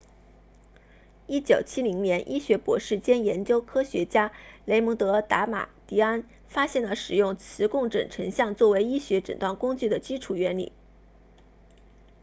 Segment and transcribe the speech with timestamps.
[1.27, 4.31] 1970年医学博士兼研究科学家
[4.65, 10.71] 雷蒙德达马迪安 raymond damadian 发现了使用磁共振成像作为医学诊断工具的基础原理